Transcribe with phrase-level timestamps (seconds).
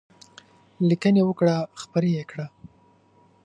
[0.89, 2.45] لیکنې وکړه خپرې یې کړه.